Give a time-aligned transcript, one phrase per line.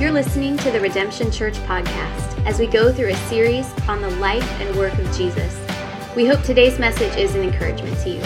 [0.00, 4.08] You're listening to the Redemption Church podcast as we go through a series on the
[4.12, 5.60] life and work of Jesus.
[6.16, 8.22] We hope today's message is an encouragement to you.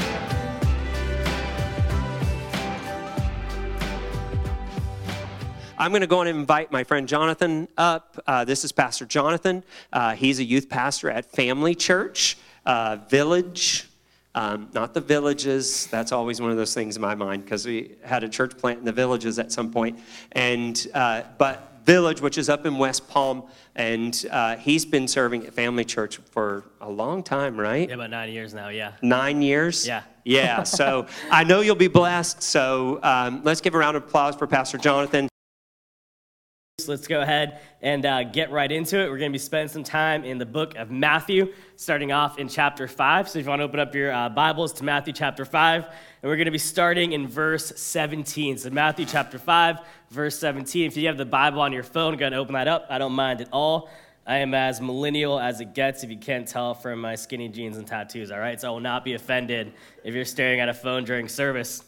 [5.76, 8.22] I'm going to go and invite my friend Jonathan up.
[8.24, 9.64] Uh, this is Pastor Jonathan.
[9.92, 13.88] Uh, he's a youth pastor at Family Church uh, Village.
[14.34, 15.86] Um, not the villages.
[15.86, 18.80] That's always one of those things in my mind because we had a church plant
[18.80, 19.98] in the villages at some point.
[20.32, 23.42] And uh, but Village, which is up in West Palm,
[23.76, 27.86] and uh, he's been serving at Family Church for a long time, right?
[27.86, 28.68] Yeah, about nine years now.
[28.68, 28.92] Yeah.
[29.02, 29.86] Nine years.
[29.86, 30.02] Yeah.
[30.24, 30.62] Yeah.
[30.62, 32.42] So I know you'll be blessed.
[32.42, 35.28] So um, let's give a round of applause for Pastor Jonathan.
[36.88, 39.08] Let's go ahead and uh, get right into it.
[39.08, 42.48] We're going to be spending some time in the book of Matthew, starting off in
[42.48, 43.28] chapter 5.
[43.28, 45.94] So if you want to open up your uh, Bibles to Matthew chapter 5, and
[46.24, 48.58] we're going to be starting in verse 17.
[48.58, 49.78] So Matthew chapter 5,
[50.10, 50.88] verse 17.
[50.88, 52.88] If you have the Bible on your phone, go ahead and open that up.
[52.90, 53.88] I don't mind at all.
[54.26, 57.76] I am as millennial as it gets, if you can't tell from my skinny jeans
[57.76, 58.60] and tattoos, all right?
[58.60, 61.84] So I will not be offended if you're staring at a phone during service.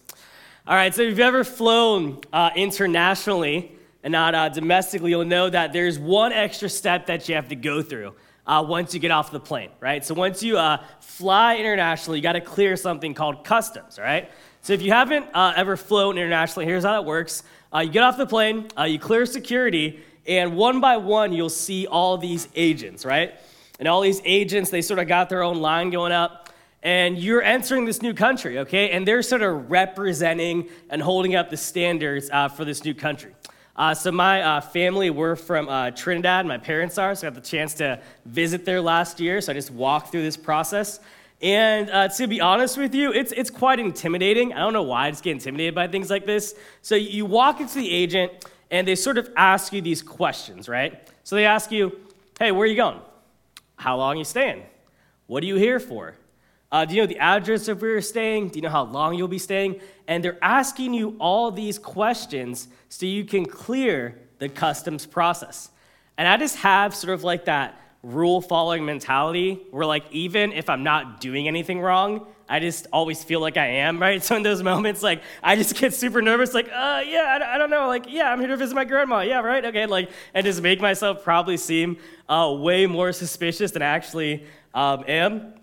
[0.64, 3.75] All right, so if you've ever flown uh, internationally,
[4.06, 7.56] and not uh, domestically, you'll know that there's one extra step that you have to
[7.56, 8.14] go through
[8.46, 10.04] uh, once you get off the plane, right?
[10.04, 14.30] So once you uh, fly internationally, you got to clear something called customs, right?
[14.62, 17.42] So if you haven't uh, ever flown internationally, here's how that works.
[17.74, 21.50] Uh, you get off the plane, uh, you clear security, and one by one, you'll
[21.50, 23.34] see all these agents, right?
[23.80, 26.50] And all these agents, they sort of got their own line going up
[26.84, 28.90] and you're entering this new country, okay?
[28.90, 33.32] And they're sort of representing and holding up the standards uh, for this new country.
[33.76, 36.46] Uh, so my uh, family, we're from uh, Trinidad.
[36.46, 39.40] My parents are, so I got the chance to visit there last year.
[39.40, 40.98] So I just walked through this process.
[41.42, 44.54] And uh, to be honest with you, it's, it's quite intimidating.
[44.54, 46.54] I don't know why I just get intimidated by things like this.
[46.80, 48.32] So you walk into the agent,
[48.70, 51.08] and they sort of ask you these questions, right?
[51.24, 51.98] So they ask you,
[52.38, 53.00] hey, where are you going?
[53.76, 54.64] How long are you staying?
[55.26, 56.14] What are you here for?
[56.70, 58.48] Uh, do you know the address of where you're staying?
[58.48, 59.80] Do you know how long you'll be staying?
[60.08, 65.70] And they're asking you all these questions so you can clear the customs process.
[66.18, 70.70] And I just have sort of like that rule following mentality where, like, even if
[70.70, 74.22] I'm not doing anything wrong, I just always feel like I am, right?
[74.22, 77.58] So in those moments, like, I just get super nervous, like, uh, yeah, I, I
[77.58, 80.46] don't know, like, yeah, I'm here to visit my grandma, yeah, right, okay, like, and
[80.46, 81.98] just make myself probably seem
[82.28, 85.54] uh, way more suspicious than I actually um, am.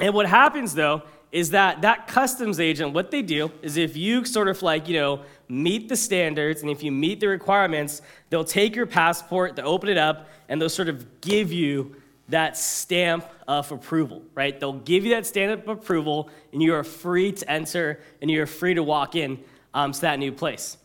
[0.00, 1.02] And what happens though
[1.32, 4.98] is that that customs agent, what they do is if you sort of like, you
[4.98, 9.68] know, meet the standards and if you meet the requirements, they'll take your passport, they'll
[9.68, 11.96] open it up, and they'll sort of give you
[12.28, 14.58] that stamp of approval, right?
[14.58, 18.42] They'll give you that stamp of approval, and you are free to enter and you
[18.42, 19.38] are free to walk in
[19.74, 20.76] um, to that new place.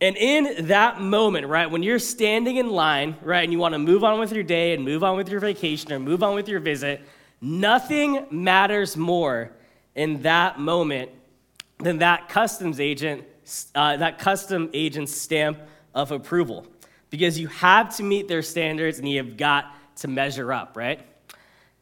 [0.00, 3.78] And in that moment, right, when you're standing in line, right, and you want to
[3.78, 6.48] move on with your day and move on with your vacation or move on with
[6.48, 7.00] your visit,
[7.40, 9.52] Nothing matters more
[9.94, 11.10] in that moment
[11.78, 13.24] than that customs agent,
[13.74, 15.58] uh, that custom agent's stamp
[15.94, 16.66] of approval,
[17.10, 21.00] because you have to meet their standards and you have got to measure up, right?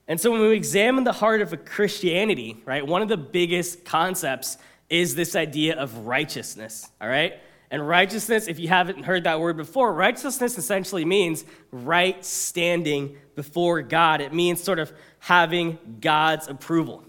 [0.06, 3.84] And so when we examine the heart of a Christianity, right, one of the biggest
[3.84, 4.58] concepts
[4.90, 7.34] is this idea of righteousness, all right?
[7.70, 13.82] And righteousness, if you haven't heard that word before, righteousness essentially means right standing before
[13.82, 14.20] God.
[14.20, 14.92] It means sort of
[15.24, 17.02] having God's approval.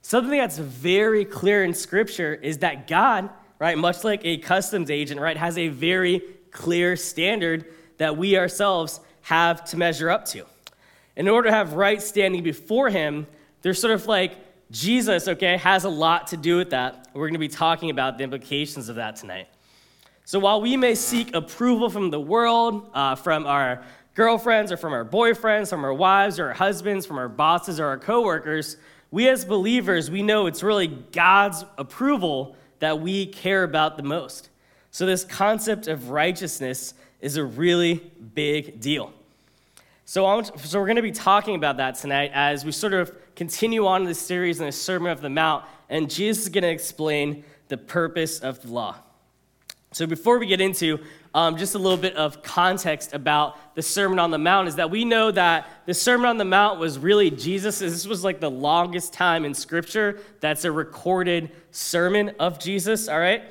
[0.00, 5.20] Something that's very clear in Scripture is that God, right, much like a customs agent,
[5.20, 7.64] right, has a very clear standard
[7.96, 10.46] that we ourselves have to measure up to.
[11.16, 13.26] In order to have right standing before Him,
[13.62, 14.36] there's sort of like
[14.70, 17.08] Jesus, okay, has a lot to do with that.
[17.12, 19.48] We're going to be talking about the implications of that tonight.
[20.24, 23.82] So while we may seek approval from the world, uh, from our
[24.18, 27.86] girlfriends or from our boyfriends, from our wives or our husbands, from our bosses or
[27.86, 28.76] our coworkers,
[29.12, 34.48] we as believers, we know it's really God's approval that we care about the most.
[34.90, 39.12] So this concept of righteousness is a really big deal.
[40.04, 43.86] So, so we're going to be talking about that tonight as we sort of continue
[43.86, 47.44] on this series in the Sermon of the Mount, and Jesus is going to explain
[47.68, 48.96] the purpose of the law.
[49.92, 50.98] So, before we get into
[51.34, 54.90] um, just a little bit of context about the Sermon on the Mount, is that
[54.90, 57.78] we know that the Sermon on the Mount was really Jesus.
[57.78, 63.20] This was like the longest time in Scripture that's a recorded sermon of Jesus, all
[63.20, 63.42] right?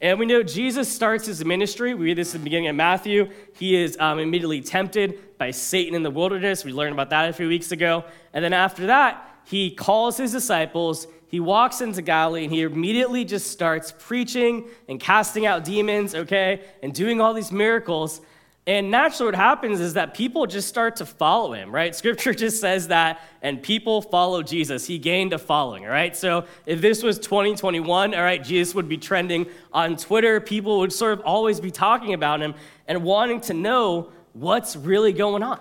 [0.00, 1.94] And we know Jesus starts his ministry.
[1.94, 3.30] We read this in the beginning of Matthew.
[3.54, 6.64] He is um, immediately tempted by Satan in the wilderness.
[6.64, 8.04] We learned about that a few weeks ago.
[8.34, 13.24] And then after that, he calls his disciples he walks into Galilee and he immediately
[13.24, 18.20] just starts preaching and casting out demons, okay, and doing all these miracles.
[18.68, 21.94] And naturally, what happens is that people just start to follow him, right?
[21.96, 24.86] Scripture just says that, and people follow Jesus.
[24.86, 26.16] He gained a following, all right?
[26.16, 30.40] So if this was 2021, all right, Jesus would be trending on Twitter.
[30.40, 32.54] People would sort of always be talking about him
[32.88, 35.58] and wanting to know what's really going on,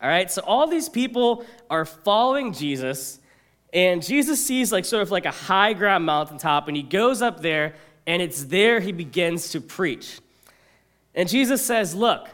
[0.00, 0.30] all right?
[0.30, 3.18] So all these people are following Jesus,
[3.72, 7.40] and Jesus sees like sort of like a high ground mountaintop, and he goes up
[7.40, 7.74] there,
[8.06, 10.20] and it's there he begins to preach.
[11.14, 12.28] And Jesus says, Look,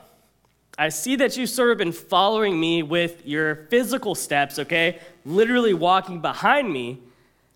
[0.77, 4.99] I see that you've sort of been following me with your physical steps, okay?
[5.25, 7.01] Literally walking behind me.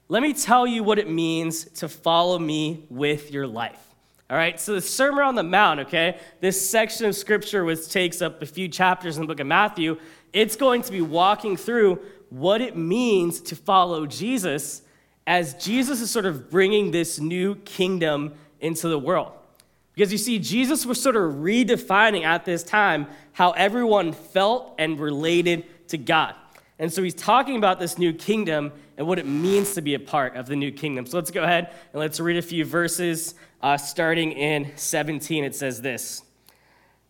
[0.08, 3.84] Let me tell you what it means to follow me with your life.
[4.30, 8.22] All right, so the Sermon on the Mount, okay, this section of scripture which takes
[8.22, 9.98] up a few chapters in the book of Matthew,
[10.32, 11.98] it's going to be walking through
[12.30, 14.82] what it means to follow Jesus
[15.26, 19.32] as Jesus is sort of bringing this new kingdom into the world.
[19.94, 24.98] Because you see, Jesus was sort of redefining at this time how everyone felt and
[24.98, 26.34] related to God.
[26.78, 29.98] And so he's talking about this new kingdom and what it means to be a
[29.98, 31.06] part of the new kingdom.
[31.06, 33.34] So let's go ahead and let's read a few verses.
[33.60, 36.22] Uh, starting in 17, it says this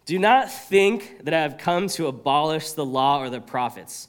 [0.06, 4.08] Do not think that I have come to abolish the law or the prophets.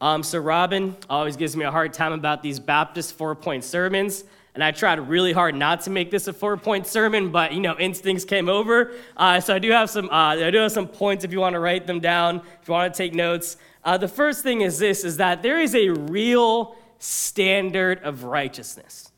[0.00, 4.24] Um, so, Robin always gives me a hard time about these Baptist four point sermons
[4.58, 7.78] and I tried really hard not to make this a four-point sermon, but you know,
[7.78, 8.92] instincts came over.
[9.16, 11.54] Uh, so I do have some, uh, I do have some points if you want
[11.54, 13.56] to write them down, if you want to take notes.
[13.84, 19.12] Uh, the first thing is this: is that there is a real standard of righteousness.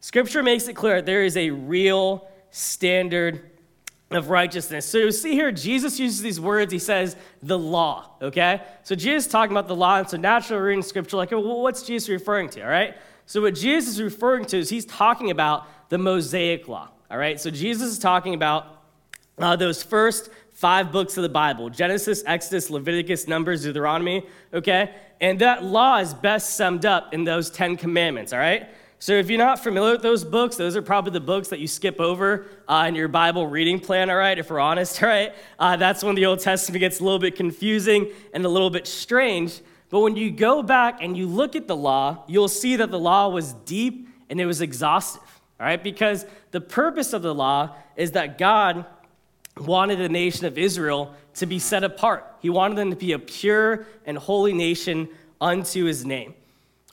[0.00, 3.40] Scripture makes it clear there is a real standard
[4.10, 4.86] of righteousness.
[4.86, 6.72] So you see here, Jesus uses these words.
[6.72, 8.62] He says, the law, okay?
[8.82, 12.08] So Jesus talking about the law, and so naturally reading scripture, like, well, what's Jesus
[12.08, 12.94] referring to, all right?
[13.26, 16.90] So, what Jesus is referring to is he's talking about the Mosaic Law.
[17.10, 17.40] All right?
[17.40, 18.82] So, Jesus is talking about
[19.38, 24.26] uh, those first five books of the Bible Genesis, Exodus, Leviticus, Numbers, Deuteronomy.
[24.52, 24.94] Okay?
[25.20, 28.32] And that law is best summed up in those 10 commandments.
[28.32, 28.68] All right?
[29.04, 31.68] So, if you're not familiar with those books, those are probably the books that you
[31.68, 35.34] skip over uh, in your Bible reading plan, all right, if we're honest, all right?
[35.58, 38.86] Uh, that's when the Old Testament gets a little bit confusing and a little bit
[38.86, 39.60] strange.
[39.90, 42.98] But when you go back and you look at the law, you'll see that the
[42.98, 45.20] law was deep and it was exhaustive,
[45.60, 45.84] all right?
[45.84, 48.86] Because the purpose of the law is that God
[49.58, 52.24] wanted the nation of Israel to be set apart.
[52.40, 55.10] He wanted them to be a pure and holy nation
[55.42, 56.32] unto his name.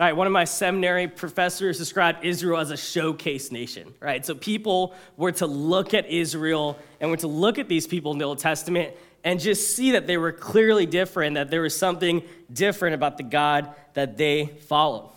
[0.02, 4.26] Right, one of my seminary professors described Israel as a showcase nation, right?
[4.26, 8.18] So people were to look at Israel and were to look at these people in
[8.18, 12.24] the Old Testament and just see that they were clearly different, that there was something
[12.52, 15.12] different about the God that they follow.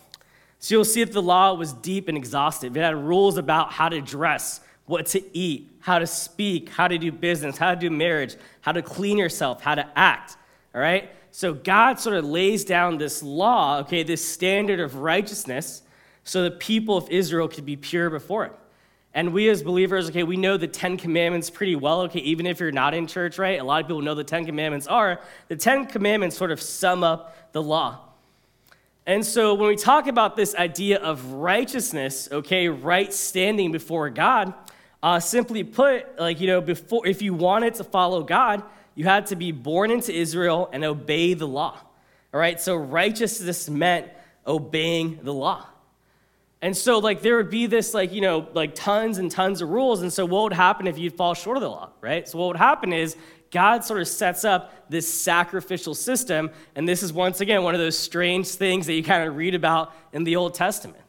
[0.59, 2.77] So you'll see that the law was deep and exhaustive.
[2.77, 6.99] It had rules about how to dress, what to eat, how to speak, how to
[6.99, 10.37] do business, how to do marriage, how to clean yourself, how to act.
[10.75, 11.09] All right?
[11.35, 15.81] So God sort of lays down this law, okay, this standard of righteousness,
[16.23, 18.53] so the people of Israel could be pure before Him.
[19.13, 22.61] And we as believers, okay, we know the Ten Commandments pretty well, okay, even if
[22.61, 23.59] you're not in church, right?
[23.59, 25.19] A lot of people know the Ten Commandments are.
[25.49, 27.99] The Ten Commandments sort of sum up the law.
[29.05, 34.53] And so when we talk about this idea of righteousness, okay, right standing before God,
[35.03, 38.63] uh, simply put, like, you know, before, if you wanted to follow God,
[38.95, 41.77] you had to be born into Israel and obey the law.
[42.33, 44.09] All right, so righteousness meant
[44.47, 45.65] obeying the law.
[46.61, 49.69] And so, like, there would be this, like, you know, like tons and tons of
[49.69, 50.01] rules.
[50.01, 52.27] And so, what would happen if you'd fall short of the law, right?
[52.27, 53.15] So, what would happen is
[53.51, 56.49] God sort of sets up this sacrificial system.
[56.75, 59.53] And this is, once again, one of those strange things that you kind of read
[59.53, 61.03] about in the Old Testament,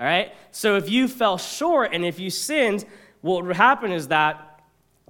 [0.00, 0.32] all right?
[0.50, 2.84] So, if you fell short and if you sinned,
[3.20, 4.51] what would happen is that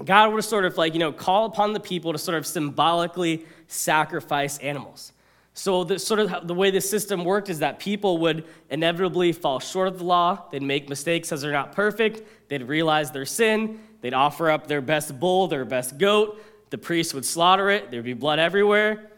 [0.05, 3.45] God would sort of, like, you know, call upon the people to sort of symbolically
[3.69, 5.13] sacrifice animals.
[5.55, 9.61] So, the, sort of the way the system worked is that people would inevitably fall
[9.61, 10.45] short of the law.
[10.51, 12.23] They'd make mistakes as they're not perfect.
[12.49, 13.79] They'd realize their sin.
[14.01, 16.43] They'd offer up their best bull, their best goat.
[16.71, 17.91] The priest would slaughter it.
[17.91, 19.11] There'd be blood everywhere.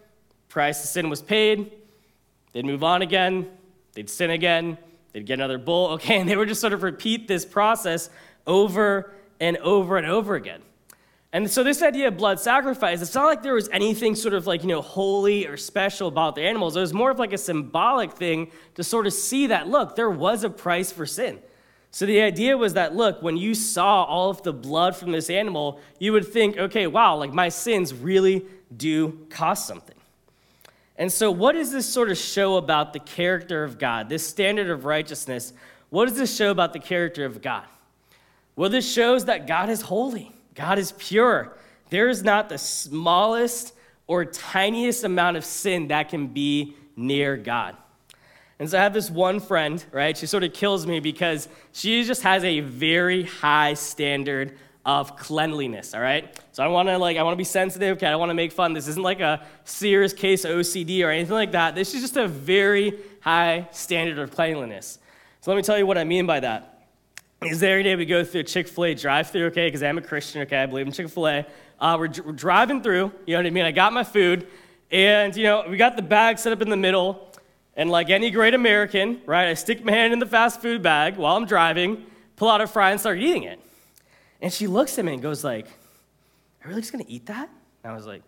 [0.48, 1.70] Price of sin was paid.
[2.52, 3.48] They'd move on again.
[3.92, 4.76] They'd sin again.
[5.12, 5.88] They'd get another bull.
[5.92, 8.10] Okay, and they would just sort of repeat this process
[8.44, 10.62] over and over and over again.
[11.34, 14.46] And so this idea of blood sacrifice, it's not like there was anything sort of
[14.46, 16.76] like, you know, holy or special about the animals.
[16.76, 20.10] It was more of like a symbolic thing to sort of see that, look, there
[20.10, 21.40] was a price for sin.
[21.90, 25.28] So the idea was that, look, when you saw all of the blood from this
[25.28, 29.96] animal, you would think, okay, wow, like my sins really do cost something.
[30.96, 34.70] And so, what does this sort of show about the character of God, this standard
[34.70, 35.52] of righteousness?
[35.90, 37.64] What does this show about the character of God?
[38.56, 40.32] Well, this shows that God is holy.
[40.54, 41.56] God is pure.
[41.90, 43.74] There is not the smallest
[44.06, 47.76] or tiniest amount of sin that can be near God.
[48.58, 50.16] And so I have this one friend, right?
[50.16, 54.56] She sort of kills me because she just has a very high standard
[54.86, 56.38] of cleanliness, all right?
[56.52, 58.06] So I want to like I want to be sensitive, okay?
[58.06, 58.72] I want to make fun.
[58.72, 61.74] This isn't like a serious case of OCD or anything like that.
[61.74, 64.98] This is just a very high standard of cleanliness.
[65.40, 66.73] So let me tell you what I mean by that
[67.46, 70.58] is every day we go through a Chick-fil-A drive-through, okay, because I'm a Christian, okay,
[70.58, 71.46] I believe in Chick-fil-A.
[71.80, 73.64] Uh, we're, we're, driving through, you know what I mean?
[73.64, 74.46] I got my food,
[74.90, 77.32] and, you know, we got the bag set up in the middle,
[77.76, 81.16] and like any great American, right, I stick my hand in the fast food bag
[81.16, 83.60] while I'm driving, pull out a fry, and start eating it.
[84.40, 87.26] And she looks at me and goes like, are you really just going to eat
[87.26, 87.50] that?
[87.82, 88.22] And I was like,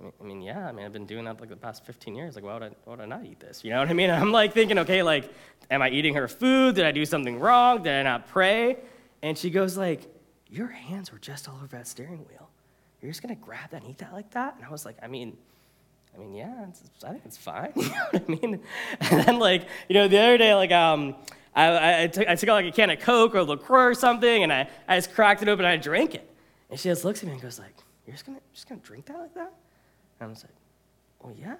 [0.00, 2.34] I mean, yeah, I mean, I've been doing that like the past 15 years.
[2.34, 3.62] Like, why would I, why would I not eat this?
[3.62, 4.10] You know what I mean?
[4.10, 5.30] I'm like thinking, okay, like,
[5.70, 6.74] am I eating her food?
[6.74, 7.82] Did I do something wrong?
[7.82, 8.78] Did I not pray?
[9.22, 10.02] And she goes like,
[10.50, 12.48] your hands were just all over that steering wheel.
[13.00, 14.56] You're just gonna grab that and eat that like that?
[14.56, 15.36] And I was like, I mean,
[16.14, 16.66] I mean, yeah,
[17.04, 17.72] I think it's fine.
[17.76, 18.60] you know what I mean?
[19.00, 21.16] And then like, you know, the other day, like, um,
[21.54, 24.42] I, I, took, I took out like a can of Coke or LaCroix or something,
[24.42, 26.28] and I, I just cracked it open and I drank it.
[26.70, 27.74] And she just looks at me and goes like,
[28.06, 29.52] you're just gonna, just gonna drink that like that?
[30.22, 30.54] And I was like,
[31.20, 31.56] well, yeah.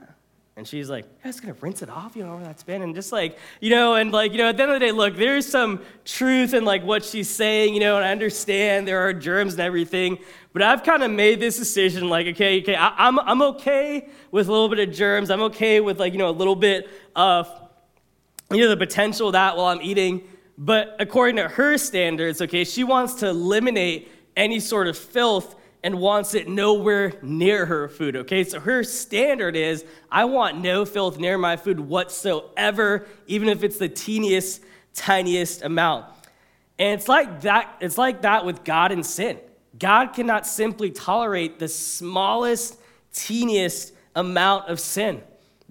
[0.57, 2.83] And she's like, yeah, just gonna rinse it off, you know, where that's been.
[2.83, 4.93] And just like, you know, and like, you know, at the end of the day,
[4.93, 9.01] look, there's some truth in like what she's saying, you know, and I understand there
[9.01, 10.19] are germs and everything.
[10.53, 14.47] But I've kind of made this decision, like, okay, okay, I, I'm, I'm okay with
[14.47, 15.29] a little bit of germs.
[15.29, 17.49] I'm okay with like, you know, a little bit of,
[18.53, 20.23] you know, the potential of that while I'm eating.
[20.57, 25.99] But according to her standards, okay, she wants to eliminate any sort of filth and
[25.99, 28.45] wants it nowhere near her food, okay?
[28.45, 33.79] So her standard is I want no filth near my food whatsoever, even if it's
[33.79, 34.63] the teeniest,
[34.95, 36.07] tiniest amount.
[36.79, 39.39] And it's like that, it's like that with God and sin.
[39.79, 42.79] God cannot simply tolerate the smallest,
[43.13, 45.23] teeniest amount of sin.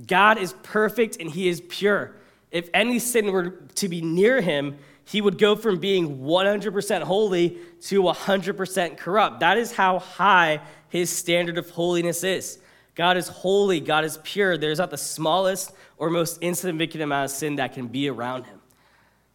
[0.07, 2.15] God is perfect and he is pure.
[2.49, 7.57] If any sin were to be near him, he would go from being 100% holy
[7.81, 9.39] to 100% corrupt.
[9.39, 12.59] That is how high his standard of holiness is.
[12.95, 14.57] God is holy, God is pure.
[14.57, 18.59] There's not the smallest or most insignificant amount of sin that can be around him.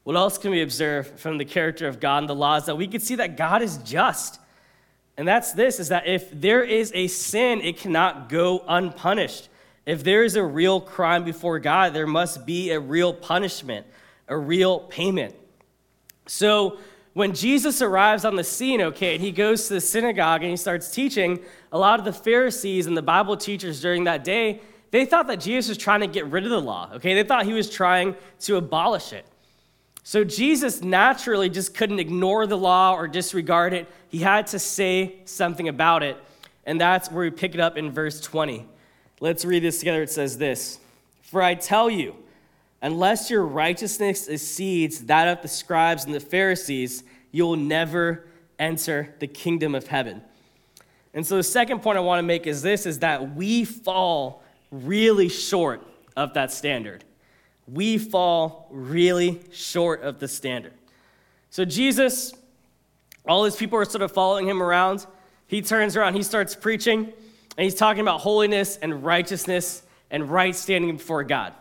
[0.05, 2.87] What else can we observe from the character of God and the laws that we
[2.87, 4.39] can see that God is just?
[5.17, 9.49] And that's this is that if there is a sin, it cannot go unpunished.
[9.87, 13.87] If there is a real crime before God, there must be a real punishment,
[14.29, 15.35] a real payment.
[16.27, 16.79] So
[17.15, 20.57] when Jesus arrives on the scene, okay, and he goes to the synagogue and he
[20.57, 21.41] starts teaching,
[21.73, 25.41] a lot of the Pharisees and the Bible teachers during that day, they thought that
[25.41, 27.15] Jesus was trying to get rid of the law, okay?
[27.15, 29.27] They thought he was trying to abolish it.
[30.03, 33.89] So Jesus naturally just couldn't ignore the law or disregard it.
[34.09, 36.17] He had to say something about it.
[36.65, 38.67] And that's where we pick it up in verse 20.
[39.21, 40.03] Let's read this together.
[40.03, 40.79] It says this
[41.23, 42.15] For I tell you,
[42.83, 47.03] Unless your righteousness exceeds that of the scribes and the Pharisees,
[47.33, 48.27] you will never
[48.59, 50.23] enter the kingdom of heaven.
[51.15, 54.43] And so the second point I want to make is this is that we fall
[54.71, 57.05] really short of that standard.
[57.67, 60.75] We fall really short of the standard.
[61.51, 62.35] So Jesus,
[63.27, 65.07] all his people are sort of following him around.
[65.47, 67.13] He turns around, he starts preaching,
[67.57, 71.55] and he's talking about holiness and righteousness and right standing before God.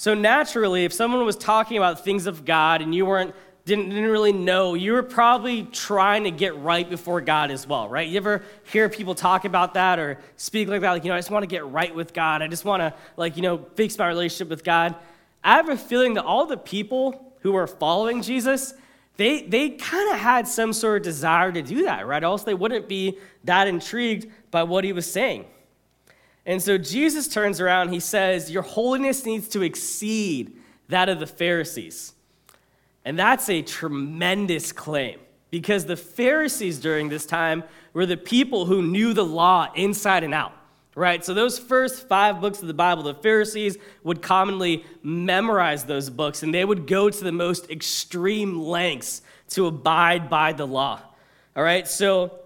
[0.00, 4.08] So naturally, if someone was talking about things of God and you weren't didn't, didn't
[4.08, 8.06] really know, you were probably trying to get right before God as well, right?
[8.06, 11.18] You ever hear people talk about that or speak like that, like, you know, I
[11.18, 12.42] just want to get right with God.
[12.42, 14.94] I just want to, like, you know, fix my relationship with God.
[15.42, 18.74] I have a feeling that all the people who were following Jesus,
[19.16, 22.22] they, they kind of had some sort of desire to do that, right?
[22.22, 25.44] Else they wouldn't be that intrigued by what he was saying.
[26.48, 30.56] And so Jesus turns around, he says, Your holiness needs to exceed
[30.88, 32.14] that of the Pharisees.
[33.04, 38.80] And that's a tremendous claim because the Pharisees during this time were the people who
[38.80, 40.54] knew the law inside and out,
[40.94, 41.22] right?
[41.22, 46.42] So, those first five books of the Bible, the Pharisees would commonly memorize those books
[46.42, 50.98] and they would go to the most extreme lengths to abide by the law,
[51.54, 51.86] all right?
[51.86, 52.38] So,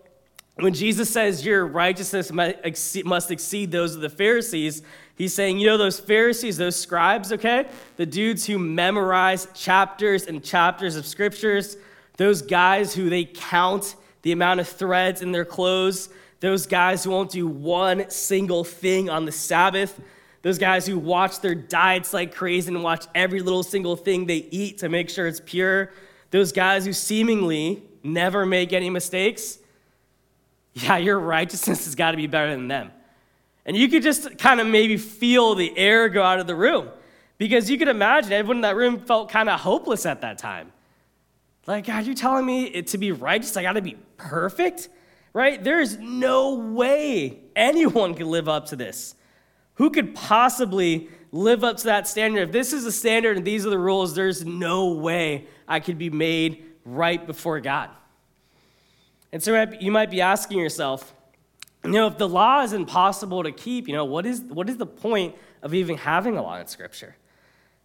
[0.57, 4.83] when Jesus says your righteousness must exceed those of the Pharisees,
[5.17, 7.67] he's saying, you know, those Pharisees, those scribes, okay?
[7.97, 11.79] The dudes who memorize chapters and chapters of scriptures,
[12.19, 17.11] those guys who they count the amount of threads in their clothes, those guys who
[17.11, 19.99] won't do one single thing on the Sabbath,
[20.43, 24.49] those guys who watch their diets like crazy and watch every little single thing they
[24.51, 25.93] eat to make sure it's pure,
[26.31, 29.59] those guys who seemingly never make any mistakes
[30.75, 32.91] yeah, your righteousness has got to be better than them.
[33.65, 36.89] And you could just kind of maybe feel the air go out of the room
[37.39, 40.73] because you could imagine everyone in that room felt kind of hopeless at that time.
[41.67, 44.89] Like, God, you're telling me to be righteous, I got to be perfect?
[45.33, 45.63] Right?
[45.63, 49.15] There's no way anyone could live up to this.
[49.75, 52.49] Who could possibly live up to that standard?
[52.49, 55.99] If this is the standard and these are the rules, there's no way I could
[55.99, 57.91] be made right before God.
[59.33, 61.15] And so you might be asking yourself,
[61.85, 64.77] you know, if the law is impossible to keep, you know, what is, what is
[64.77, 67.17] the point of even having a law in Scripture?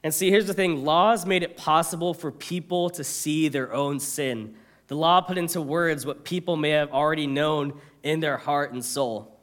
[0.04, 4.00] And see, here's the thing laws made it possible for people to see their own
[4.00, 4.56] sin.
[4.88, 8.84] The law put into words what people may have already known in their heart and
[8.84, 9.34] soul.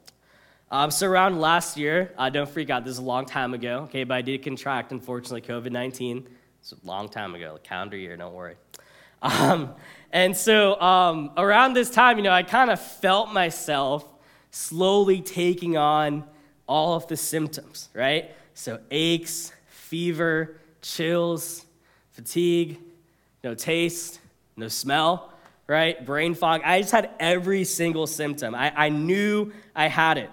[0.71, 3.81] Um, so, around last year, uh, don't freak out, this is a long time ago,
[3.83, 6.27] okay, but I did contract, unfortunately, COVID 19.
[6.59, 8.55] It's a long time ago, calendar year, don't worry.
[9.21, 9.73] Um,
[10.11, 14.05] and so um, around this time, you know, I kind of felt myself
[14.49, 16.23] slowly taking on
[16.67, 18.31] all of the symptoms, right?
[18.53, 21.65] So aches, fever, chills,
[22.11, 22.79] fatigue,
[23.43, 24.19] no taste,
[24.55, 25.33] no smell,
[25.67, 26.03] right?
[26.05, 26.61] Brain fog.
[26.63, 28.55] I just had every single symptom.
[28.55, 30.29] I, I knew I had it.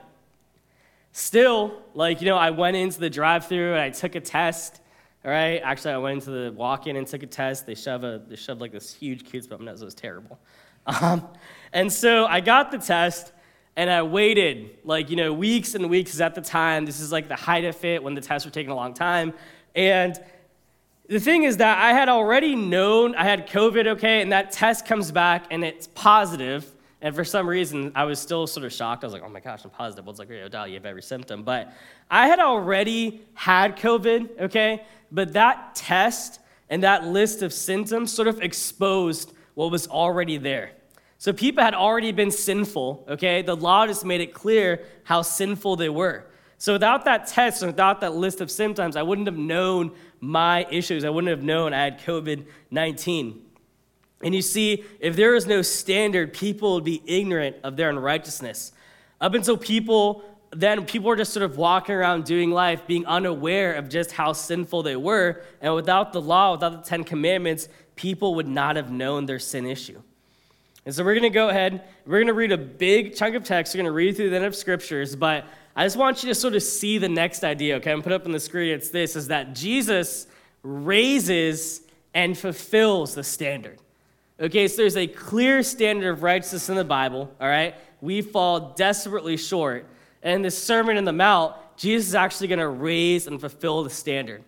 [1.10, 4.80] Still, like, you know, I went into the drive through and I took a test
[5.24, 5.60] all right.
[5.62, 7.66] Actually, I went into the walk-in and took a test.
[7.66, 9.82] They shove a they shoved like this huge Q-tip up nose.
[9.82, 10.38] It was terrible.
[10.84, 11.28] Um,
[11.72, 13.30] and so I got the test,
[13.76, 16.20] and I waited like you know weeks and weeks.
[16.20, 18.72] At the time, this is like the height of it when the tests were taking
[18.72, 19.32] a long time,
[19.76, 20.20] and
[21.08, 24.86] the thing is that I had already known I had COVID, okay, and that test
[24.86, 26.68] comes back and it's positive.
[27.02, 29.02] And for some reason, I was still sort of shocked.
[29.02, 30.04] I was like, oh my gosh, I'm positive.
[30.06, 31.42] Well, it's like, oh, Dal, you have every symptom.
[31.42, 31.72] But
[32.08, 34.84] I had already had COVID, okay?
[35.12, 40.72] But that test and that list of symptoms sort of exposed what was already there.
[41.18, 43.42] So people had already been sinful, okay?
[43.42, 46.24] The law just made it clear how sinful they were.
[46.58, 50.66] So without that test, and without that list of symptoms, I wouldn't have known my
[50.70, 51.04] issues.
[51.04, 53.42] I wouldn't have known I had COVID 19.
[54.22, 58.72] And you see, if there is no standard, people would be ignorant of their unrighteousness.
[59.20, 63.74] Up until people, then people were just sort of walking around doing life, being unaware
[63.74, 65.42] of just how sinful they were.
[65.60, 69.66] And without the law, without the Ten Commandments, people would not have known their sin
[69.66, 70.00] issue.
[70.84, 73.44] And so we're going to go ahead, we're going to read a big chunk of
[73.44, 73.72] text.
[73.72, 76.34] We're going to read through the end of scriptures, but I just want you to
[76.34, 77.92] sort of see the next idea, okay?
[77.92, 78.74] I'm put up on the screen.
[78.74, 80.26] It's this is that Jesus
[80.62, 81.82] raises
[82.14, 83.78] and fulfills the standard.
[84.40, 87.74] Okay, so there's a clear standard of righteousness in the Bible, all right?
[88.00, 89.86] We fall desperately short.
[90.22, 93.82] And in this Sermon in the Mount, Jesus is actually going to raise and fulfill
[93.82, 94.44] the standard.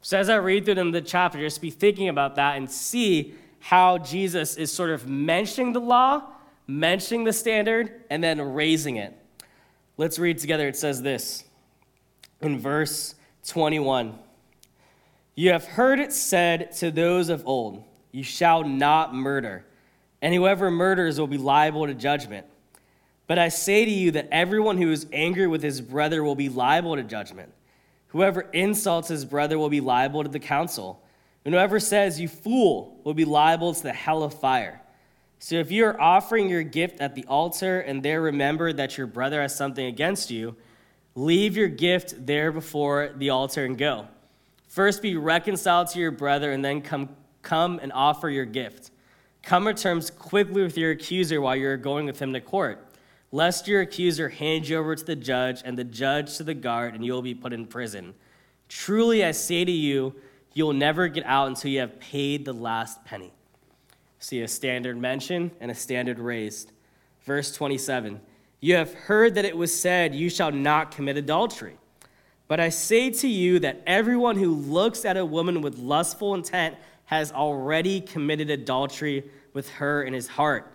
[0.00, 3.34] So as I read through them the chapter, just be thinking about that and see
[3.60, 6.22] how Jesus is sort of mentioning the law,
[6.66, 9.16] mentioning the standard, and then raising it.
[9.96, 10.68] Let's read together.
[10.68, 11.44] It says this
[12.42, 13.14] in verse
[13.46, 14.18] 21
[15.34, 19.64] You have heard it said to those of old, you shall not murder,
[20.20, 22.46] and whoever murders will be liable to judgment.
[23.26, 26.48] But I say to you that everyone who is angry with his brother will be
[26.48, 27.52] liable to judgment.
[28.08, 31.02] Whoever insults his brother will be liable to the council.
[31.44, 34.80] And whoever says, You fool, will be liable to the hell of fire.
[35.38, 39.06] So if you are offering your gift at the altar and there remember that your
[39.06, 40.56] brother has something against you,
[41.14, 44.08] leave your gift there before the altar and go.
[44.68, 47.08] First be reconciled to your brother and then come
[47.44, 48.90] Come and offer your gift.
[49.42, 52.84] Come to terms quickly with your accuser while you're going with him to court,
[53.34, 56.94] lest your accuser hand you over to the judge and the judge to the guard,
[56.94, 58.14] and you will be put in prison.
[58.68, 60.14] Truly, I say to you,
[60.52, 63.32] you'll never get out until you have paid the last penny.
[64.20, 66.70] See a standard mention and a standard raised.
[67.24, 68.20] Verse 27
[68.60, 71.76] You have heard that it was said, You shall not commit adultery.
[72.46, 76.76] But I say to you that everyone who looks at a woman with lustful intent
[77.06, 80.70] has already committed adultery with her in his heart.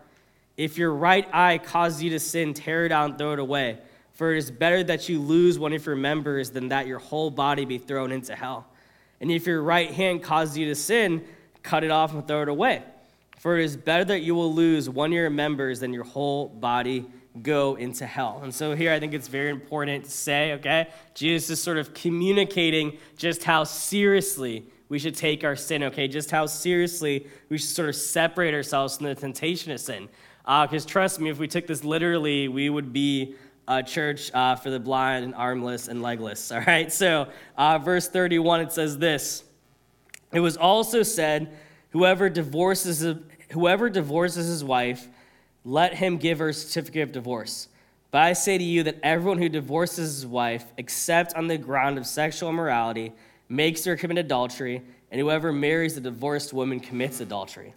[0.59, 3.77] If your right eye causes you to sin, tear it out and throw it away.
[4.11, 7.29] For it is better that you lose one of your members than that your whole
[7.29, 8.67] body be thrown into hell.
[9.21, 11.23] And if your right hand causes you to sin,
[11.63, 12.83] cut it off and throw it away.
[13.37, 16.49] For it is better that you will lose one of your members than your whole
[16.49, 17.05] body
[17.41, 18.41] go into hell.
[18.43, 21.93] And so here I think it's very important to say, okay, Jesus is sort of
[21.93, 27.69] communicating just how seriously we should take our sin, okay, just how seriously we should
[27.69, 30.09] sort of separate ourselves from the temptation of sin.
[30.49, 33.35] Because uh, trust me, if we took this literally, we would be
[33.67, 36.91] a church uh, for the blind and armless and legless, all right?
[36.91, 39.43] So, uh, verse 31, it says this
[40.33, 41.55] It was also said,
[41.91, 43.15] Whoever divorces,
[43.51, 45.07] whoever divorces his wife,
[45.65, 47.67] let him give her a certificate of divorce.
[48.09, 51.99] But I say to you that everyone who divorces his wife, except on the ground
[51.99, 53.13] of sexual immorality,
[53.49, 54.81] makes her commit adultery,
[55.11, 57.75] and whoever marries a divorced woman commits adultery.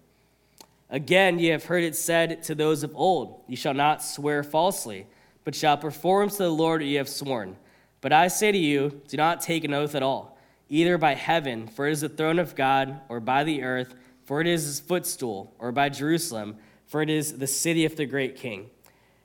[0.92, 5.06] Again, ye have heard it said to those of old, Ye shall not swear falsely,
[5.42, 7.56] but shall perform to the Lord what ye have sworn.
[8.02, 10.36] But I say to you, do not take an oath at all,
[10.68, 13.94] either by heaven, for it is the throne of God, or by the earth,
[14.26, 18.04] for it is his footstool, or by Jerusalem, for it is the city of the
[18.04, 18.68] great king.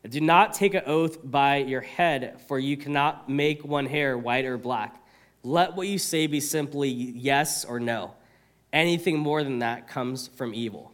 [0.06, 4.18] And do not take an oath by your head, for you cannot make one hair
[4.18, 5.04] white or black.
[5.44, 8.14] Let what you say be simply yes or no.
[8.72, 10.94] Anything more than that comes from evil.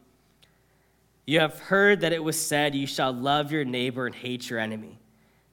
[1.25, 4.59] You have heard that it was said, You shall love your neighbor and hate your
[4.59, 4.99] enemy.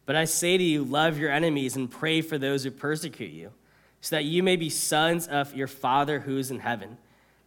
[0.07, 3.53] But I say to you, love your enemies and pray for those who persecute you
[4.01, 6.97] so that you may be sons of your Father who is in heaven.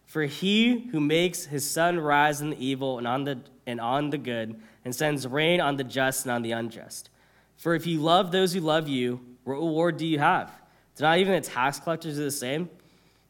[0.06, 4.10] For he who makes his sun rise on the evil and on the, and on
[4.10, 7.08] the good, and sends rain on the just and on the unjust.
[7.56, 10.52] For if you love those who love you, what reward do you have?
[10.96, 12.68] Do not even the tax collectors do the same?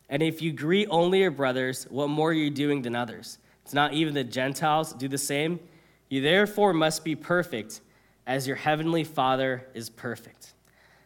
[0.09, 3.39] And if you greet only your brothers, what more are you doing than others?
[3.71, 5.61] Do not even the Gentiles do the same?
[6.09, 7.81] You therefore must be perfect,
[8.27, 10.53] as your heavenly Father is perfect.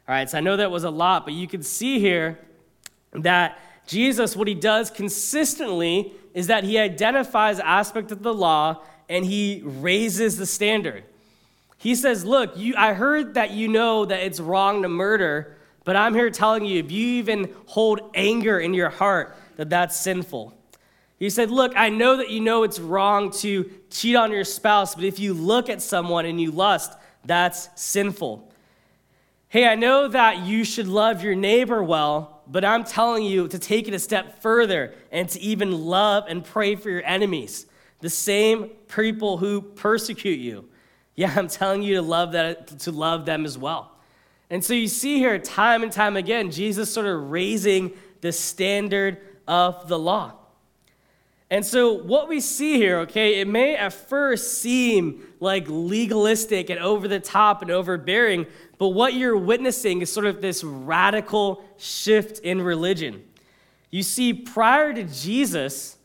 [0.09, 2.39] All right, so I know that was a lot, but you can see here
[3.13, 9.25] that Jesus, what he does consistently is that he identifies aspect of the law and
[9.25, 11.05] he raises the standard.
[11.79, 15.95] He says, Look, you, I heard that you know that it's wrong to murder, but
[15.95, 20.56] I'm here telling you, if you even hold anger in your heart, that that's sinful.
[21.19, 24.95] He said, Look, I know that you know it's wrong to cheat on your spouse,
[24.95, 26.93] but if you look at someone and you lust,
[27.25, 28.53] that's sinful.
[29.49, 33.59] Hey, I know that you should love your neighbor well, but I'm telling you to
[33.59, 37.67] take it a step further and to even love and pray for your enemies,
[38.01, 40.69] the same people who persecute you.
[41.15, 43.93] Yeah, I'm telling you to love that to love them as well.
[44.51, 49.19] And so you see here time and time again Jesus sort of raising the standard
[49.49, 50.35] of the law.
[51.49, 56.81] And so, what we see here, okay, it may at first seem like legalistic and
[56.81, 58.47] over the top and overbearing,
[58.79, 63.23] but what you're witnessing is sort of this radical shift in religion.
[63.91, 65.97] You see, prior to Jesus,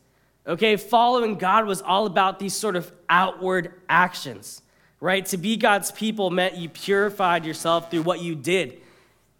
[0.46, 4.62] okay, following God was all about these sort of outward actions,
[5.00, 5.26] right?
[5.26, 8.80] To be God's people meant you purified yourself through what you did.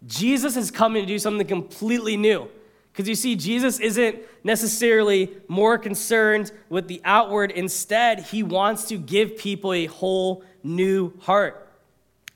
[0.05, 2.49] Jesus is coming to do something completely new.
[2.93, 7.49] Because you see, Jesus isn't necessarily more concerned with the outward.
[7.49, 11.67] Instead, he wants to give people a whole new heart.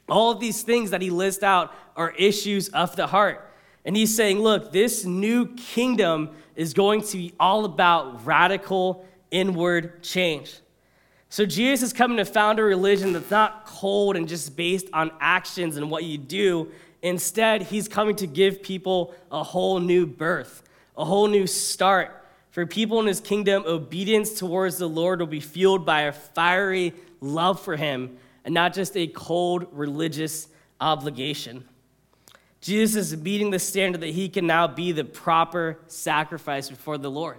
[0.09, 3.47] All of these things that he lists out are issues of the heart.
[3.85, 10.01] And he's saying, look, this new kingdom is going to be all about radical inward
[10.01, 10.59] change.
[11.29, 15.11] So Jesus is coming to found a religion that's not cold and just based on
[15.19, 16.71] actions and what you do.
[17.01, 20.63] Instead, he's coming to give people a whole new birth,
[20.97, 22.13] a whole new start.
[22.51, 26.93] For people in his kingdom, obedience towards the Lord will be fueled by a fiery
[27.21, 30.47] love for him and not just a cold religious
[30.81, 31.65] obligation.
[32.61, 37.11] Jesus is meeting the standard that he can now be the proper sacrifice before the
[37.11, 37.37] Lord.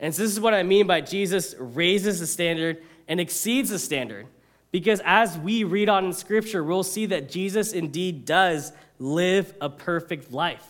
[0.00, 3.78] And so this is what I mean by Jesus raises the standard and exceeds the
[3.78, 4.26] standard.
[4.72, 9.68] Because as we read on in Scripture, we'll see that Jesus indeed does live a
[9.68, 10.66] perfect life.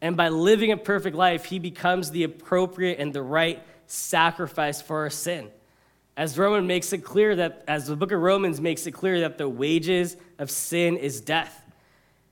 [0.00, 4.98] And by living a perfect life, he becomes the appropriate and the right sacrifice for
[4.98, 5.48] our sin.
[6.16, 9.38] As Roman makes it clear that, as the book of Romans makes it clear that
[9.38, 11.58] the wages of sin is death.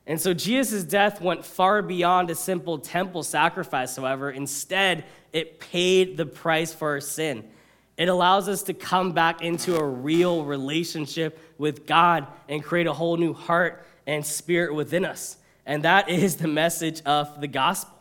[0.07, 4.31] And so Jesus' death went far beyond a simple temple sacrifice, however.
[4.31, 7.49] Instead, it paid the price for our sin.
[7.97, 12.93] It allows us to come back into a real relationship with God and create a
[12.93, 15.37] whole new heart and spirit within us.
[15.65, 17.95] And that is the message of the gospel.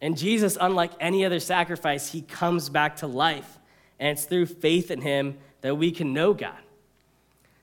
[0.00, 3.58] And Jesus, unlike any other sacrifice, he comes back to life.
[4.00, 6.58] And it's through faith in him that we can know God.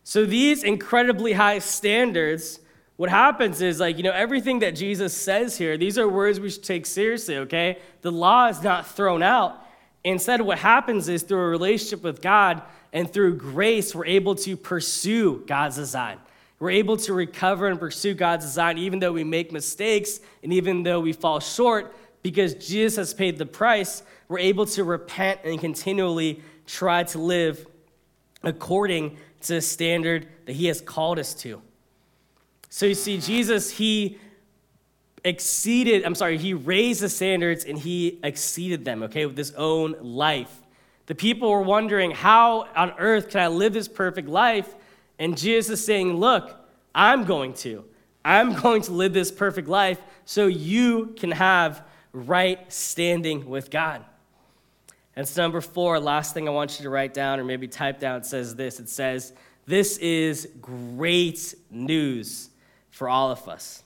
[0.05, 2.61] So, these incredibly high standards,
[2.95, 6.49] what happens is, like, you know, everything that Jesus says here, these are words we
[6.49, 7.77] should take seriously, okay?
[8.01, 9.61] The law is not thrown out.
[10.05, 12.61] Instead, what happens is through a relationship with God
[12.93, 16.19] and through grace, we're able to pursue God's design.
[16.59, 20.83] We're able to recover and pursue God's design even though we make mistakes and even
[20.83, 24.03] though we fall short because Jesus has paid the price.
[24.27, 27.65] We're able to repent and continually try to live
[28.43, 31.61] according to the standard that He has called us to.
[32.69, 34.19] So you see, Jesus, He
[35.23, 39.95] exceeded, I'm sorry, he raised the standards and he exceeded them, okay, with his own
[40.01, 40.55] life.
[41.07, 44.75] The people were wondering, how on earth can I live this perfect life?
[45.19, 46.55] And Jesus is saying, look,
[46.95, 47.85] I'm going to.
[48.23, 54.03] I'm going to live this perfect life so you can have right standing with God.
[55.15, 57.99] And so, number four, last thing I want you to write down or maybe type
[57.99, 59.33] down, says this it says,
[59.65, 62.49] This is great news
[62.89, 63.83] for all of us.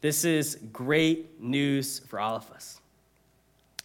[0.00, 2.80] This is great news for all of us.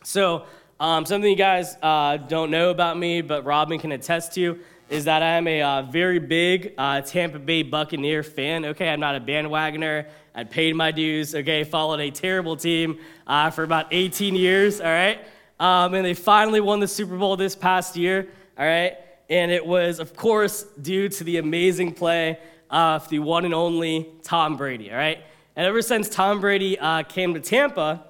[0.04, 0.46] So,
[0.80, 4.60] um, something you guys uh, don't know about me, but Robin can attest to,
[4.94, 8.64] is that I am a uh, very big uh, Tampa Bay Buccaneer fan.
[8.64, 10.08] Okay, I'm not a bandwagoner.
[10.36, 11.34] I paid my dues.
[11.34, 14.80] Okay, followed a terrible team uh, for about 18 years.
[14.80, 15.20] All right,
[15.60, 18.28] um, and they finally won the Super Bowl this past year.
[18.56, 18.96] All right,
[19.32, 22.38] and it was, of course, due to the amazing play
[22.70, 24.92] of the one and only Tom Brady.
[24.92, 25.24] All right.
[25.56, 28.06] And ever since Tom Brady uh, came to Tampa,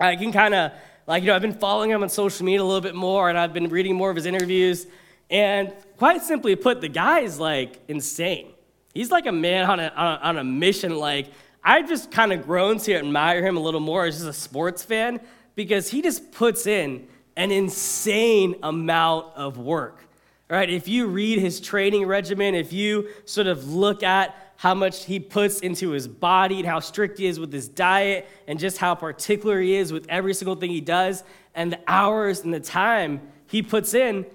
[0.00, 0.72] I can kind of,
[1.06, 3.38] like, you know, I've been following him on social media a little bit more, and
[3.38, 4.86] I've been reading more of his interviews.
[5.30, 8.52] And quite simply put, the guy is like insane.
[8.94, 10.96] He's like a man on a, on a, on a mission.
[10.96, 11.30] Like,
[11.62, 14.82] I've just kind of grown to admire him a little more as just a sports
[14.82, 15.20] fan
[15.54, 20.04] because he just puts in an insane amount of work.
[20.48, 20.70] Right?
[20.70, 25.20] If you read his training regimen, if you sort of look at how much he
[25.20, 28.94] puts into his body and how strict he is with his diet and just how
[28.94, 31.22] particular he is with every single thing he does
[31.54, 34.26] and the hours and the time he puts in,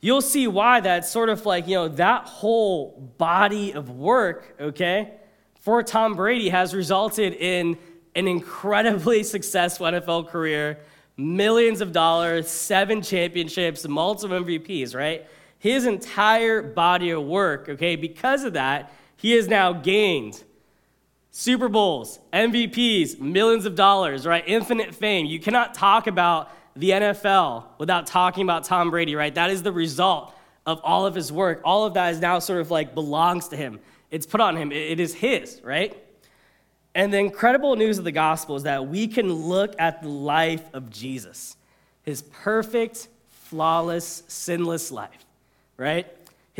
[0.00, 5.12] you'll see why that's sort of like, you know, that whole body of work, okay,
[5.60, 7.76] for Tom Brady has resulted in
[8.14, 10.78] an incredibly successful NFL career,
[11.16, 15.26] millions of dollars, seven championships, multiple MVPs, right?
[15.58, 20.42] His entire body of work, okay, because of that, he has now gained
[21.30, 24.42] Super Bowls, MVPs, millions of dollars, right?
[24.46, 25.26] Infinite fame.
[25.26, 29.34] You cannot talk about the NFL without talking about Tom Brady, right?
[29.34, 30.34] That is the result
[30.66, 31.60] of all of his work.
[31.64, 33.80] All of that is now sort of like belongs to him.
[34.10, 34.72] It's put on him.
[34.72, 35.96] it is his, right?
[36.94, 40.64] And the incredible news of the gospel is that we can look at the life
[40.72, 41.56] of Jesus,
[42.02, 45.24] his perfect, flawless, sinless life,
[45.76, 46.06] right?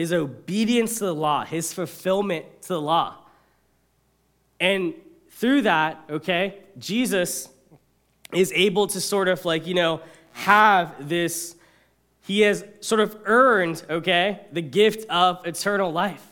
[0.01, 3.17] his obedience to the law, his fulfillment to the law.
[4.59, 4.95] And
[5.29, 7.50] through that, okay, Jesus
[8.33, 10.01] is able to sort of like, you know,
[10.33, 11.57] have this,
[12.23, 16.27] he has sort of earned, okay, the gift of eternal life.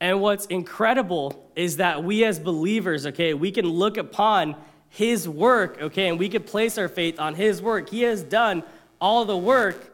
[0.00, 4.56] And what's incredible is that we as believers, okay, we can look upon
[4.88, 7.90] his work, okay, and we can place our faith on his work.
[7.90, 8.62] He has done
[9.00, 9.92] all the work,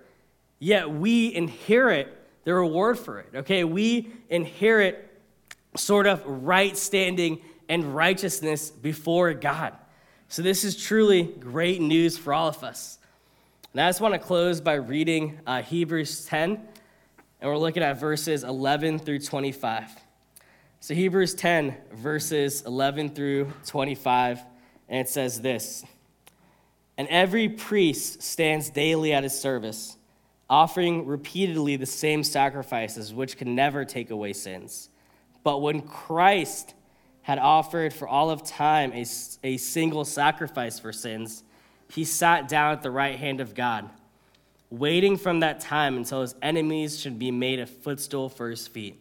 [0.59, 3.31] yet we inherit the reward for it.
[3.35, 5.11] Okay, we inherit
[5.77, 9.73] sort of right standing and righteousness before God.
[10.28, 12.98] So, this is truly great news for all of us.
[13.72, 16.50] And I just want to close by reading uh, Hebrews 10,
[17.40, 19.90] and we're looking at verses 11 through 25.
[20.80, 24.40] So, Hebrews 10, verses 11 through 25,
[24.88, 25.84] and it says this
[26.98, 29.96] And every priest stands daily at his service
[30.48, 34.90] offering repeatedly the same sacrifices, which can never take away sins.
[35.42, 36.74] But when Christ
[37.24, 39.04] had offered for all of time a,
[39.42, 41.42] a single sacrifice for sins,
[41.90, 43.88] he sat down at the right hand of God,
[44.70, 49.00] waiting from that time until his enemies should be made a footstool for his feet.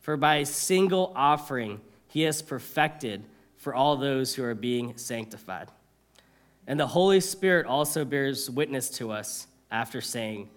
[0.00, 3.24] For by a single offering, he has perfected
[3.56, 5.68] for all those who are being sanctified.
[6.66, 10.48] And the Holy Spirit also bears witness to us after saying,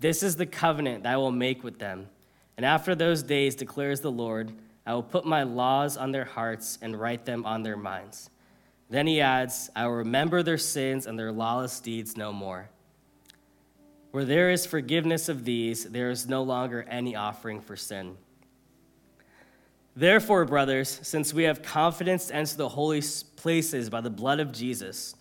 [0.00, 2.08] this is the covenant that I will make with them.
[2.56, 4.52] And after those days, declares the Lord,
[4.88, 8.30] I will put my laws on their hearts and write them on their minds.
[8.88, 12.70] Then he adds, I will remember their sins and their lawless deeds no more.
[14.12, 18.16] Where there is forgiveness of these, there is no longer any offering for sin.
[19.94, 23.02] Therefore, brothers, since we have confidence to enter the holy
[23.36, 25.14] places by the blood of Jesus,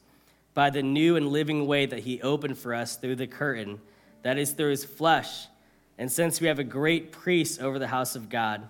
[0.53, 3.81] by the new and living way that he opened for us through the curtain,
[4.21, 5.47] that is, through his flesh,
[5.97, 8.69] and since we have a great priest over the house of God,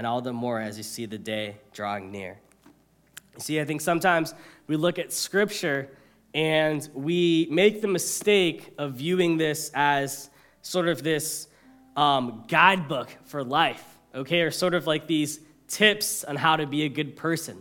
[0.00, 2.38] and all the more as you see the day drawing near.
[3.34, 4.32] You see, I think sometimes
[4.66, 5.90] we look at Scripture
[6.32, 10.30] and we make the mistake of viewing this as
[10.62, 11.48] sort of this
[11.96, 13.84] um, guidebook for life,
[14.14, 17.60] okay, or sort of like these tips on how to be a good person,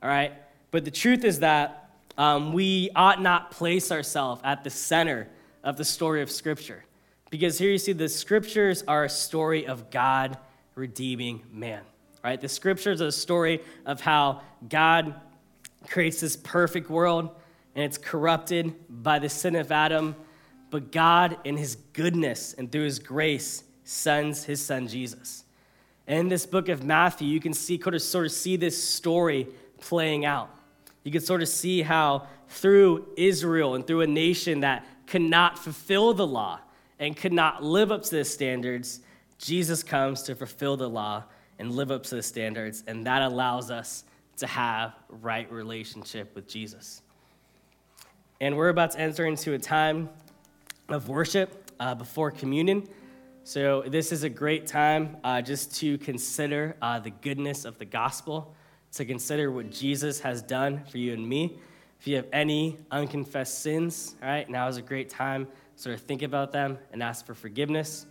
[0.00, 0.32] all right?
[0.70, 5.26] But the truth is that um, we ought not place ourselves at the center
[5.64, 6.84] of the story of Scripture.
[7.30, 10.38] Because here you see the Scriptures are a story of God
[10.80, 11.82] redeeming man,
[12.24, 12.40] right?
[12.40, 15.14] The Scriptures are a story of how God
[15.88, 17.30] creates this perfect world
[17.74, 20.16] and it's corrupted by the sin of Adam.
[20.70, 25.44] But God, in His goodness and through His grace, sends His Son Jesus
[26.06, 28.82] And in this book of Matthew, you can see, sort of, sort of see this
[28.82, 29.48] story
[29.80, 30.50] playing out.
[31.04, 35.58] You can sort of see how through Israel and through a nation that could not
[35.58, 36.60] fulfill the law
[36.98, 39.00] and could not live up to the standards,
[39.40, 41.24] Jesus comes to fulfill the law
[41.58, 44.04] and live up to the standards, and that allows us
[44.36, 47.00] to have right relationship with Jesus.
[48.40, 50.10] And we're about to enter into a time
[50.90, 52.86] of worship uh, before communion.
[53.44, 57.86] So, this is a great time uh, just to consider uh, the goodness of the
[57.86, 58.54] gospel,
[58.92, 61.58] to consider what Jesus has done for you and me.
[61.98, 65.94] If you have any unconfessed sins, all right, now is a great time to sort
[65.94, 68.06] of think about them and ask for forgiveness.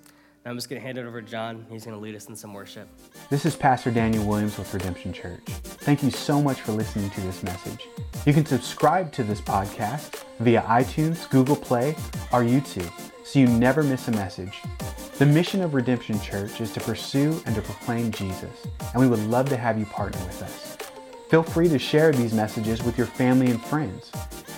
[0.46, 1.66] I'm just going to hand it over to John.
[1.70, 2.88] He's going to lead us in some worship.
[3.30, 5.44] This is Pastor Daniel Williams with Redemption Church.
[5.46, 7.88] Thank you so much for listening to this message.
[8.26, 11.92] You can subscribe to this podcast via iTunes, Google Play,
[12.32, 12.92] or YouTube
[13.30, 14.64] so you never miss a message.
[15.20, 19.20] The mission of Redemption Church is to pursue and to proclaim Jesus, and we would
[19.28, 20.76] love to have you partner with us.
[21.30, 24.12] Feel free to share these messages with your family and friends.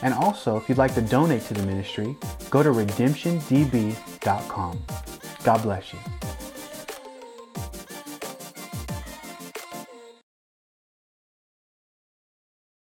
[0.04, 2.16] And also, if you'd like to donate to the ministry,
[2.50, 4.84] go to redemptiondb.com.
[5.44, 6.00] God bless you.